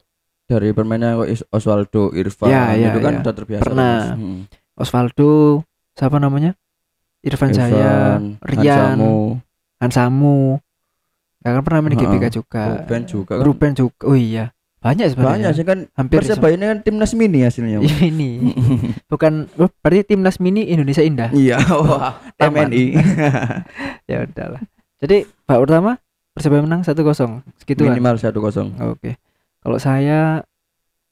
[0.51, 1.23] dari permainan
[1.55, 3.21] Osvaldo, Irfan Ya, ya, itu kan ya.
[3.23, 3.63] udah terbiasa.
[3.63, 4.19] Pernah.
[4.19, 4.51] Hmm.
[4.75, 5.63] Osvaldo,
[5.95, 6.59] siapa namanya?
[7.23, 9.15] Irfan Jaya, Irfan, Rian, Hansamu,
[9.79, 10.39] Hansamu.
[11.45, 12.01] Ya kan pernah main di.
[12.01, 12.65] GBK juga.
[12.83, 13.45] Ruben juga kan.
[13.47, 14.03] Ruben juga.
[14.09, 14.51] Oh iya.
[14.81, 15.33] Banyak sebenarnya.
[15.37, 17.85] Banyak sih kan Hampir Persebaya ini kan timnas mini hasilnya.
[18.11, 18.31] Ini.
[19.13, 21.29] Bukan oh, berarti timnas mini Indonesia Indah.
[21.37, 22.73] Iya, wah, Aman.
[22.73, 22.97] MNI.
[24.11, 24.63] ya udahlah.
[25.05, 25.93] Jadi babak pertama
[26.33, 26.97] Persebaya menang 1-0.
[27.61, 27.85] Segitu.
[27.85, 28.33] Minimal 1-0.
[28.97, 29.21] Oke.
[29.61, 30.41] Kalau saya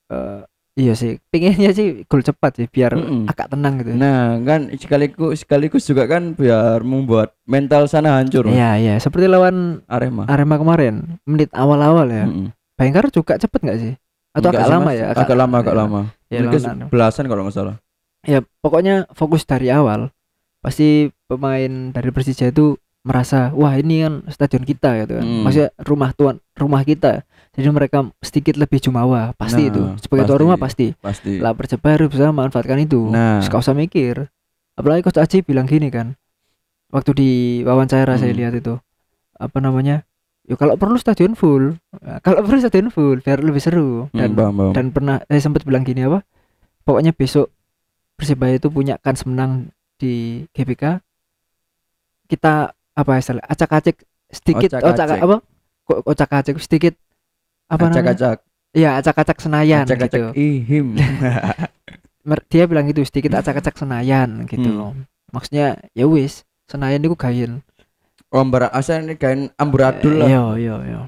[0.08, 0.40] eh
[0.78, 3.28] iya sih, pinginnya sih gol cepat sih biar Mm-mm.
[3.28, 3.92] agak tenang gitu.
[3.92, 8.48] Nah, kan sekaligus sekaligus juga kan biar membuat mental sana hancur.
[8.48, 10.24] Iya, iya, seperti lawan Arema.
[10.30, 12.24] Arema kemarin, menit awal-awal ya.
[12.24, 12.56] Mm-mm.
[12.78, 13.92] Bayangkar juga cepet nggak sih?
[14.30, 14.94] Atau Enggak agak sih, lama Mas.
[14.94, 15.06] ya?
[15.10, 15.78] Agak, lama, agak ya.
[15.78, 16.00] lama.
[16.28, 17.76] Ya, Mungkin belasan kalau nggak salah.
[18.20, 20.10] ya pokoknya fokus dari awal
[20.58, 20.88] pasti
[21.24, 25.42] pemain dari Persija itu merasa wah ini kan stadion kita gitu kan Hmm.
[25.42, 30.40] maksudnya rumah tuan rumah kita jadi mereka sedikit lebih jumawa pasti Nah, itu sebagai tuan
[30.40, 31.38] rumah pasti Pasti.
[31.38, 33.38] lah Persebaya harus bisa memanfaatkan itu Nah.
[33.38, 34.28] Terus usah mikir
[34.74, 36.18] apalagi Coach Aji bilang gini kan
[36.88, 37.30] waktu di
[37.62, 38.40] wawancara saya Hmm.
[38.40, 38.74] lihat itu
[39.32, 40.02] apa namanya
[40.48, 41.76] ya kalau perlu stadion full
[42.24, 44.72] kalau perlu stadion full biar lebih seru dan Hmm, paham, paham.
[44.72, 46.24] dan pernah saya sempat bilang gini apa
[46.82, 47.52] pokoknya besok
[48.16, 50.98] Persebaya itu punya kans menang di GBK
[52.26, 55.36] kita apa istilah acak-acak sedikit ocak apa
[55.86, 56.94] kok kocak-kacak sedikit
[57.68, 58.12] apa namanya?
[58.16, 60.28] acak-acak Iya, acak-acak Senayan acak-acak gitu.
[60.36, 60.92] ihim
[62.52, 65.08] Dia bilang gitu sedikit acak-acak Senayan gitu Hmm.
[65.28, 67.60] Maksudnya ya wis, Senayan itu gayen.
[68.28, 71.00] Ombar asa ini kain amburadul lah Iya, iya, iya.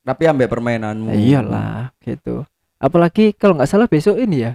[0.00, 2.44] tapi ambek permainanmu Iyalah, gitu.
[2.76, 4.52] Apalagi kalau nggak salah besok ini ya.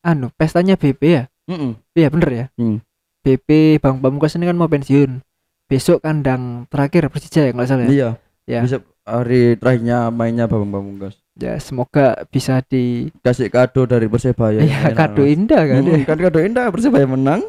[0.00, 1.24] Anu, pestanya BP ya.
[1.46, 1.76] Mm-mm.
[1.92, 2.46] Iya bener ya.
[2.56, 2.80] Hmm.
[3.20, 5.20] BP Bang Pamungkas ini kan mau pensiun.
[5.66, 7.90] Besok kandang terakhir Persija ya nggak salah ya.
[7.90, 8.10] iya
[8.42, 8.58] Ya.
[8.58, 14.90] bisa hari terakhirnya mainnya Bambang Pamungkas Ya semoga bisa di kasih kado dari Persebaya ya,
[14.90, 15.80] Enak, kado indah kan.
[15.80, 17.40] Mm, kan kado indah Persebaya menang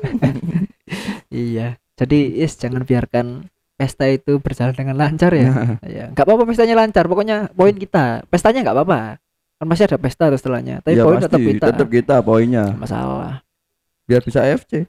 [1.29, 1.77] iya.
[1.93, 5.77] Jadi yes jangan biarkan pesta itu berjalan dengan lancar ya.
[5.83, 7.05] Ya nggak apa-apa pestanya lancar.
[7.09, 8.23] Pokoknya poin kita.
[8.29, 9.17] Pestanya nggak apa-apa.
[9.57, 10.81] Kan masih ada pesta terus setelahnya.
[10.85, 11.65] Tapi ya poin pasti tetap kita.
[11.71, 13.41] tetap kita poinnya masalah.
[14.03, 14.83] biar bisa FC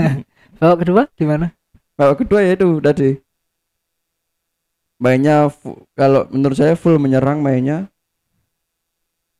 [0.60, 1.56] Babak kedua gimana?
[2.00, 3.20] babak kedua ya itu tadi
[4.96, 5.52] mainnya
[5.92, 7.92] kalau menurut saya full menyerang mainnya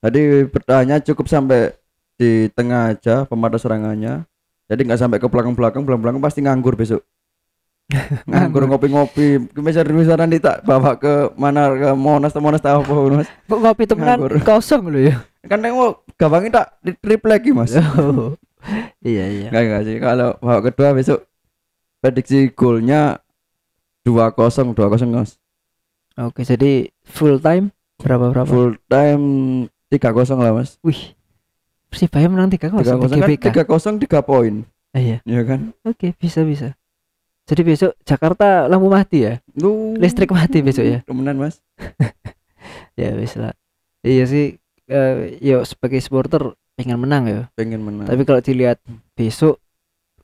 [0.04, 1.72] tadi bertanya cukup sampai
[2.20, 4.28] di tengah aja pemata serangannya
[4.68, 7.00] jadi nggak sampai ke belakang-belakang belakang-belakang pasti nganggur besok
[8.30, 13.58] nganggur ngopi-ngopi misalnya tak bawa ke mana ke Monas atau Monas tahu apa Mas Kok
[13.58, 15.16] ngopi temenan kosong loh ya.
[15.46, 18.36] kan nengok gawangnya tak di triple lagi Mas Oh.
[19.00, 19.48] iya iya.
[19.48, 19.96] Enggak enggak sih.
[19.96, 21.24] Kalau babak kedua besok
[22.04, 23.20] prediksi golnya
[24.04, 25.36] 2-0 2-0 Mas.
[26.20, 28.48] Oke, jadi full time berapa berapa?
[28.48, 29.24] Full time
[29.92, 30.76] 3-0 lah Mas.
[30.84, 31.16] Wih.
[31.90, 34.54] Persibaya menang 3 0 3-0 kan 3-0 3 poin.
[34.92, 35.18] iya.
[35.24, 35.72] Ya kan?
[35.82, 36.76] Oke, bisa bisa.
[37.50, 39.42] Jadi besok Jakarta lampu mati ya?
[39.58, 40.98] Lu Listrik mati besok ya?
[41.02, 41.58] Kemenan Mas.
[42.98, 43.56] Ya wis lah.
[44.04, 44.60] Iya sih
[44.90, 47.40] eh yo sebagai supporter pengen menang ya.
[47.56, 48.06] Pengen menang.
[48.06, 48.76] Tapi kalau dilihat
[49.16, 49.56] besok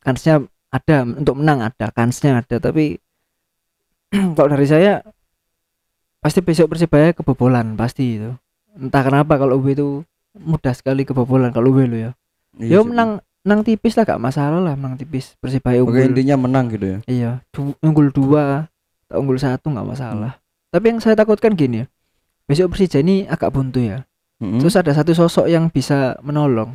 [0.04, 3.00] kansnya ada untuk menang ada, kansnya ada, tapi
[4.36, 5.00] kalau dari saya
[6.20, 8.30] pasti besok Persibaya kebobolan pasti itu.
[8.76, 9.88] Entah kenapa kalau UB itu
[10.36, 12.10] mudah sekali kebobolan kalau UB lo ya.
[12.60, 16.10] Iya Yo menang menang tipis lah gak masalah lah menang tipis Persibaya Oke, unggul.
[16.10, 16.98] intinya menang gitu ya.
[17.06, 18.66] Iya, du- unggul dua,
[19.06, 20.42] atau unggul satu nggak masalah.
[20.74, 21.86] Tapi yang saya takutkan gini ya,
[22.50, 24.02] besok Persija ini agak buntu ya.
[24.42, 24.58] Mm-mm.
[24.58, 26.74] Terus ada satu sosok yang bisa menolong,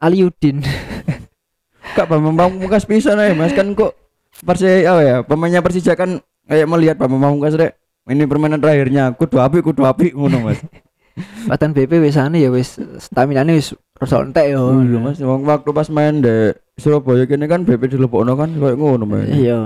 [0.00, 0.64] Aliudin.
[1.94, 3.92] Kak Bambang Pamungkas bisa nih Mas kan kok
[4.40, 6.18] Persija apa ya pemainnya Persija kan
[6.48, 7.76] kayak melihat Bambang Pamungkas rek
[8.08, 10.58] ini permainan terakhirnya kudu api kudu api ngono Mas.
[11.48, 14.74] Patan BP wis ane ya wis stamina wis rasa entek yo.
[14.74, 18.76] Oh iya Mas, Wong waktu pas main di Surabaya kene kan BP dilebokno kan kayak
[18.76, 19.30] ngono main.
[19.30, 19.56] Iya.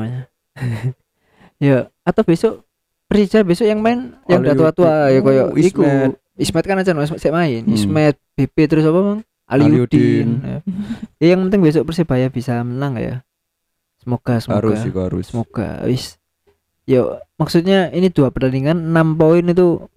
[1.64, 2.53] ya, atau besok
[3.09, 4.61] Persija besok yang main yang udah Aliudin.
[4.61, 5.81] tua-tua ya koyo Oh, iku.
[5.81, 6.12] Ismet.
[6.37, 7.64] Ismet kan aja Ismet sik main.
[7.64, 7.73] Hmm.
[7.73, 9.21] Ismet, BP terus apa Bang?
[9.49, 10.29] Aliudin.
[10.45, 10.59] Ya.
[11.17, 13.25] Ya, yang penting besok Persibaya bisa menang ya.
[14.05, 14.61] Semoga semoga.
[14.61, 15.25] Harus sih harus.
[15.33, 16.21] Semoga wis.
[16.85, 19.88] Yo, maksudnya ini dua pertandingan 6 poin itu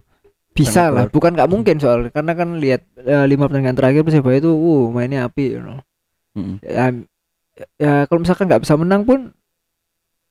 [0.52, 4.52] bisa lah, bukan nggak mungkin soal karena kan lihat eh, lima pertandingan terakhir Persibaya itu
[4.52, 5.80] uh mainnya api you know.
[6.36, 6.60] Mm-mm.
[6.60, 6.92] Ya,
[7.80, 9.32] ya kalau misalkan nggak bisa menang pun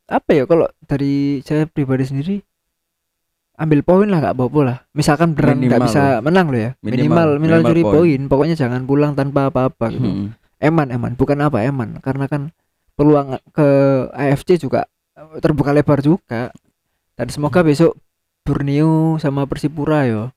[0.06, 2.36] apa ya kalau dari saya pribadi sendiri
[3.62, 4.78] ambil poin lah nggak apa-apa lah.
[4.94, 6.72] Misalkan beneran nggak bisa menang loh ya.
[6.82, 8.22] Minimal, Minimal minimal, curi poin.
[8.26, 10.06] Pokoknya jangan pulang tanpa apa-apa gitu.
[10.06, 10.28] Mm-mm.
[10.62, 12.54] Eman eman bukan apa eman karena kan
[12.94, 13.68] peluang ke
[14.14, 14.86] AFC juga
[15.18, 16.54] eh, terbuka lebar juga
[17.18, 17.98] dan semoga besok
[18.42, 20.34] Borneo sama Persipura yo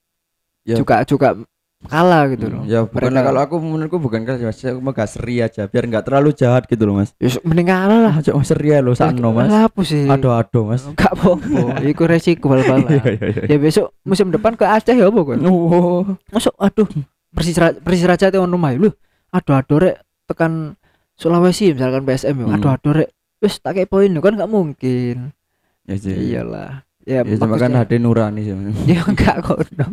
[0.65, 0.81] Ya.
[0.81, 1.37] juga juga
[1.85, 2.65] kalah gitu loh.
[2.65, 5.85] Ya bukan Mereka- kalau aku menurutku bukan keras mas, aku mau gak seri aja biar
[5.85, 7.13] nggak terlalu jahat gitu loh mas.
[7.21, 8.15] Ya mending kalah lah.
[8.17, 9.53] Aja mas seri lo sano mas.
[9.53, 10.09] Apa sih?
[10.09, 10.89] Ado-ado mas.
[10.97, 11.85] Gak apa-apa.
[11.85, 12.89] Iku resiko bal-balan.
[12.97, 13.43] Iya iya iya.
[13.53, 15.39] ya besok musim depan ke Aceh ya apa kan?
[15.45, 16.89] Oh, Masuk aduh
[17.29, 18.89] Persisra Persiraja itu ono main lu.
[19.29, 20.81] Aduh aduh rek tekan
[21.15, 22.45] Sulawesi misalkan PSM ya.
[22.49, 22.57] Hmm.
[22.57, 23.13] Aduh aduh rek
[23.45, 25.37] wis tak kayak poin kan nggak mungkin.
[25.85, 25.97] ya.
[26.01, 26.89] Iyalah.
[27.05, 28.53] Ya, Ya cuma kan hati nurani sih.
[28.91, 29.61] Ya enggak kok.
[29.77, 29.93] no.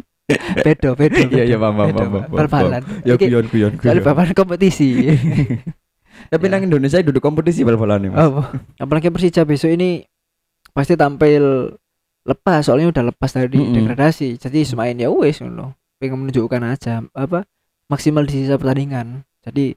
[0.58, 1.20] Bedo, bedo.
[1.34, 2.10] Iya iya paham paham paham.
[2.14, 2.32] paham.
[2.32, 2.82] Bal-balan.
[3.04, 4.06] Ya Iki guyon guyon soalnya guyon.
[4.06, 4.90] bal-balan kompetisi.
[6.32, 6.52] Tapi Ya.
[6.54, 8.20] nang Indonesia duduk kompetisi bal-balan nih mas.
[8.22, 8.42] Apa?
[8.78, 10.08] Apalagi Persija besok ini
[10.72, 11.76] pasti tampil
[12.24, 13.76] lepas soalnya udah lepas dari Mm-mm.
[13.76, 14.40] degradasi.
[14.40, 15.76] Jadi semain ya wes ngono.
[16.00, 17.44] Pengen menunjukkan aja apa
[17.86, 19.28] maksimal di sisa pertandingan.
[19.42, 19.76] Jadi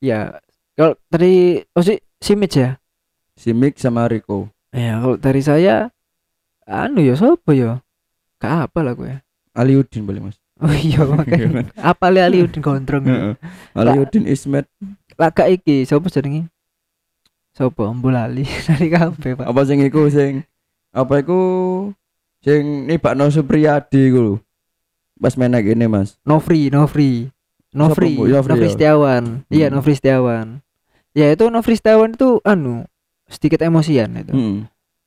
[0.00, 0.34] ya
[0.74, 2.74] kalau tadi oh sih Simic ya.
[3.36, 4.50] Simic sama Rico.
[4.72, 5.92] Ya kalau dari saya
[6.64, 7.80] anu ya siapa ya?
[8.40, 9.20] Gak apa lah gue.
[9.54, 10.36] Aliudin boleh mas.
[10.62, 13.04] Oh iya makanya apa li Aliudin gondrong.
[13.06, 13.34] Heeh.
[13.74, 14.66] Aliudin Ismet.
[15.14, 16.48] Laka iki siapa jenenge?
[17.54, 19.46] Sopo Mbulali dari kabeh, Pak.
[19.46, 20.42] Apa sing iku sing
[20.90, 21.40] apa iku
[22.42, 24.34] sing nibakno Supriyadi iku lho.
[25.14, 26.18] Pas main ini mas.
[26.26, 27.30] Nofri, Nofri.
[27.70, 28.30] Nofri, Siapa, Bu?
[28.30, 28.72] Nofri, Nofri ya?
[28.74, 29.24] Setiawan.
[29.50, 29.74] Iya, Hmm.
[29.78, 30.46] Nofri Setiawan.
[31.14, 32.86] Ya itu Nofri Setiawan itu anu
[33.30, 34.34] sedikit emosian itu.
[34.34, 34.58] Hmm.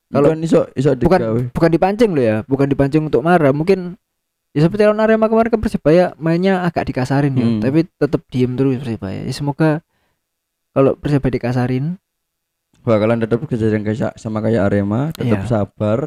[0.08, 1.42] Kalau- Bukan iso iso Bukan- digawe.
[1.52, 4.00] bukan dipancing loh ya bukan dipancing untuk marah mungkin
[4.50, 7.60] ya seperti lawan Arema kemarin ke Persebaya mainnya agak dikasarin ya Hmm.
[7.60, 9.84] tapi tetap diem terus Persebaya ya, semoga
[10.72, 12.00] kalau Persebaya dikasarin
[12.80, 15.50] bakalan tetap kejadian kayak sama kayak Arema, tetap Iya.
[15.50, 15.98] sabar,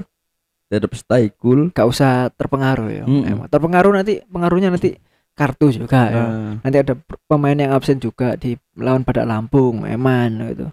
[0.66, 1.70] tetap stay cool.
[1.70, 3.04] gak usah terpengaruh ya.
[3.06, 4.98] Emang terpengaruh nanti pengaruhnya nanti
[5.32, 10.44] kartu juga ya Nah, nanti ada pemain yang absen juga di lawan pada Lampung Eman
[10.50, 10.68] gitu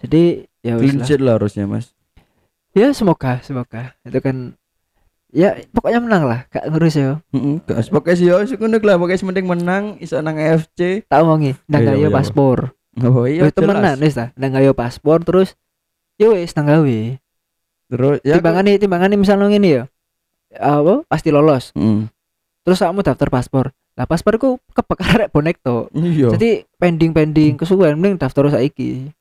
[0.00, 0.22] jadi
[0.60, 1.93] ya clean sheet lah harusnya mas.
[2.74, 3.94] Ya semoga semoga.
[4.02, 4.58] Itu kan
[5.34, 8.96] ya pokoknya menang lah gak ngurus ya Heeh, gas pokoknya sih yo lah.
[8.98, 11.06] Pokoknya penting menang iso nang AFC.
[11.06, 12.10] tak omongi nang iya.
[12.10, 12.74] paspor.
[13.02, 14.30] Oh iya temenan wis ta.
[14.38, 15.58] Nang gayo paspor terus
[16.18, 17.00] yo wis nang gawe.
[17.90, 19.84] Terus ya timbangane timbangane misalnya ngene ya
[20.58, 21.02] apa?
[21.10, 21.74] Pasti lolos.
[21.74, 22.10] Heeh.
[22.64, 23.74] terus kamu daftar paspor.
[23.94, 24.58] Lah pasporku
[25.14, 26.34] arek bonek to Iya.
[26.34, 29.14] jadi pending pending kesuwen mending daftar saiki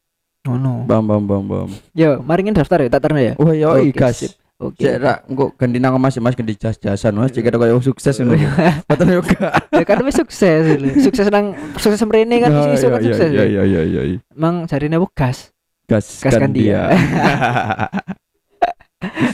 [0.44, 1.70] ngono Bam bam bam bam.
[1.96, 4.28] yo mari daftar ya tak terna ya Wah yo gas.
[4.28, 4.32] sip.
[4.60, 8.36] oke Cek rak engko ganti nang Mas Mas ganti jas-jasan Mas cek koyo sukses ngono.
[8.92, 9.72] Betul yo gak.
[9.72, 11.00] ya kan wis sukses ini.
[11.00, 13.64] sukses nang sukses mrene kan Nah, iso iya, kan iya, sukses Iya ya.
[13.64, 14.18] iya iya iya.
[14.36, 15.52] emang jarine apa gas
[15.88, 16.92] Gas kan dia.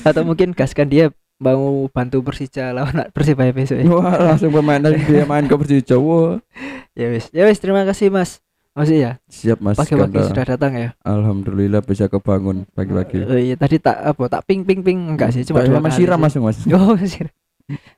[0.08, 3.86] atau mungkin gaskan dia mau bantu Persija lawan Persibaya besok ya.
[3.88, 5.96] Wah langsung pemain dia main ke Persija.
[5.98, 6.42] Wah.
[7.00, 9.76] ya wis ya wis terima kasih Mas Masih ya Siap Mas.
[9.76, 13.26] pagi-pagi sudah datang ya Alhamdulillah bisa kebangun pagi-pagi.
[13.26, 16.06] Oh iya tadi tak apa tak ping ping ping enggak sih cuma Cuma dua masih
[16.06, 16.58] kali siram langsung Mas.
[16.72, 17.34] Oh siram.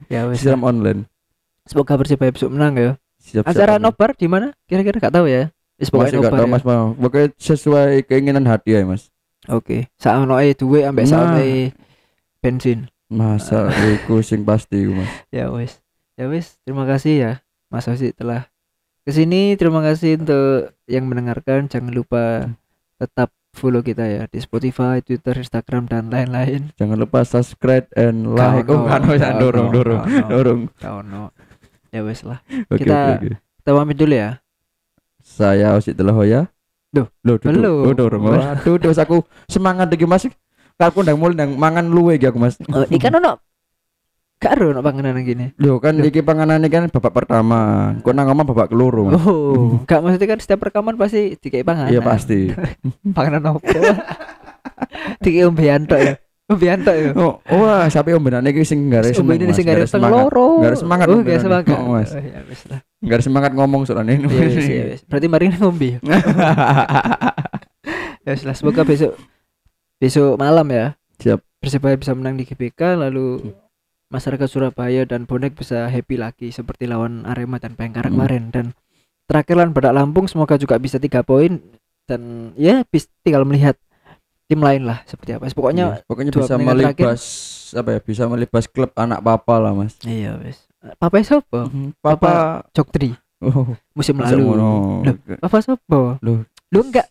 [0.08, 0.42] ya wis.
[0.42, 1.06] Siram online.
[1.64, 2.92] Semoga Persibaya besok menang ya.
[3.22, 3.46] Siap.
[3.46, 4.52] Acara siap, nobar di mana?
[4.66, 5.54] Kira-kira enggak tahu ya.
[5.78, 6.32] Wis pokoknya nobar.
[6.34, 6.50] tahu ya.
[6.50, 6.86] Mas mau.
[6.94, 9.14] Pokoknya sesuai keinginan hati ya Mas.
[9.48, 9.92] Oke.
[9.96, 11.38] Saono e duwe ambek Nah.
[12.42, 12.90] bensin.
[13.08, 15.10] Masa iku sing pasti Mas.
[15.30, 15.78] Ya wis.
[16.16, 17.32] Ya wis, terima kasih ya
[17.68, 18.50] Mas Osi telah
[19.02, 19.56] ke sini.
[19.56, 21.68] Terima kasih untuk yang mendengarkan.
[21.68, 22.48] Jangan lupa
[22.98, 26.72] tetap follow kita ya di Spotify, Twitter, Instagram dan lain-lain.
[26.80, 28.64] Jangan lupa subscribe and like.
[28.66, 30.28] Kau Oh, kan oh, ya, kau dorong dorong kau no.
[30.30, 30.62] dorong.
[31.92, 32.40] Ya wis lah.
[32.72, 33.30] Kita- oke oke.
[33.36, 34.40] Kita pamit dulu ya.
[35.22, 36.50] Saya Osit Telahoya.
[36.92, 37.48] Duh, duduk.
[37.48, 37.88] belum.
[37.88, 38.22] Oh, dorong.
[38.26, 40.28] Waduh, terus aku semangat iki Mas.
[40.82, 42.58] Aku ndang mulai ndang mangan luwe iki aku Mas.
[42.74, 43.38] Oh, ikan ono
[44.42, 45.54] Ada ono panganan gini.
[45.58, 46.04] Loh kan Loh.
[46.04, 47.94] iki panganane kan babak pertama.
[48.02, 49.08] Kok nang ngomong babak keloro.
[49.08, 49.22] Mas.
[49.22, 51.94] Oh, gak maksudnya kan setiap rekaman pasti dikai panganan.
[51.94, 52.50] Iya pasti.
[53.18, 53.62] Panganan apa?
[55.20, 56.14] dikai umbean tok ya.
[56.50, 57.10] Umbean tok ya.
[57.14, 59.38] Oh, wah, sampai ombenane iki sing seneng.
[59.38, 59.56] ini Mas.
[59.56, 60.10] sing semangat.
[60.10, 60.66] loro.
[60.66, 61.38] Ada semangat Oh, ini.
[61.38, 61.66] semangat.
[61.72, 62.10] Oh, Mas.
[62.10, 62.80] Oh, ya wis lah.
[63.00, 64.26] Gak ada semangat ngomong soalnya ini.
[64.26, 65.02] Iya iya wis.
[65.06, 66.00] Berarti mari ngombe ya.
[68.22, 69.18] Ya wis lah, semoga besok
[69.98, 70.94] besok malam ya.
[71.18, 71.42] Siap.
[71.58, 73.54] Persebaya bisa menang di GBK lalu
[74.12, 78.16] masyarakat Surabaya dan bonek bisa happy lagi seperti lawan Arema dan Bayangkara Hmm.
[78.20, 78.66] kemarin dan
[79.26, 81.58] terakhir lawan Badak Lampung semoga juga bisa tiga poin
[82.04, 83.80] dan ya bis, tinggal melihat
[84.46, 87.22] tim lain lah seperti apa pokoknya Iya, pokoknya bisa melibas
[87.72, 88.00] apa ya?
[88.04, 89.96] Bisa melibas klub anak papa lah, Mas.
[90.04, 90.60] iya wes
[90.98, 92.32] Papa siapa Papa
[92.74, 94.44] Jok Tri oh, musim lalu.
[94.52, 95.02] Loh.
[95.40, 96.44] Papa siapa Loh.
[96.68, 97.08] lu enggak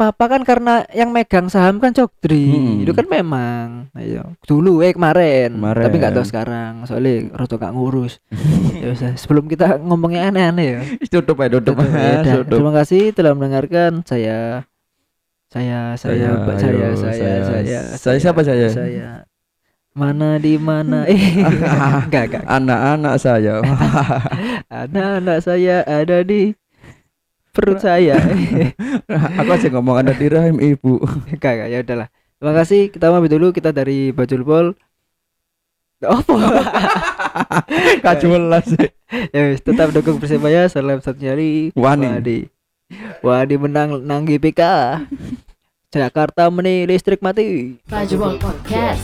[0.00, 2.80] Papa kan karena yang megang saham kan Cokdri Hmm.
[2.80, 5.84] itu kan memang ayo dulu eh kemarin, Kemarin.
[5.84, 8.16] tapi nggak tahu sekarang soalnya roto gak ngurus
[8.80, 11.76] ya usah sebelum kita ngomongnya aneh-aneh ya tutup aja tutup.
[11.84, 14.64] Ya terima kasih telah mendengarkan saya
[15.46, 17.40] saya saya Saya, saya ayo, saya saya.
[17.44, 18.68] saya Saya siapa saya?
[18.70, 19.08] saya
[19.90, 21.42] mana di mana eh
[22.00, 23.58] enggak enggak Anak-anak saya.
[24.70, 26.54] anak-anak saya ada di
[27.50, 28.18] perut saya.
[29.40, 31.02] Aku aja ngomong ada di rahim ibu.
[31.30, 32.08] enggak ya udahlah.
[32.40, 32.88] Terima kasih.
[32.88, 33.52] Kita pamit dulu.
[33.52, 34.72] Kita dari Bajul Pol
[36.00, 36.34] apa?
[38.04, 38.88] Kacau lah sih.
[39.36, 42.08] ya wis, tetap dukung persebaya salam satu nyari Wani.
[42.08, 42.38] Wadi
[43.20, 44.60] Wadi menang nang GPK
[45.90, 47.76] Jakarta meni listrik mati.
[47.90, 49.02] Bajul Podcast.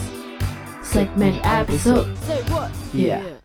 [0.87, 2.07] Segmen episode.
[2.95, 3.36] Yeah.